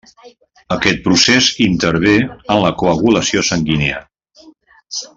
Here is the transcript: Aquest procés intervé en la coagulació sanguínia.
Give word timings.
Aquest 0.75 1.03
procés 1.07 1.49
intervé 1.67 2.15
en 2.31 2.65
la 2.65 2.73
coagulació 2.83 3.45
sanguínia. 3.53 4.05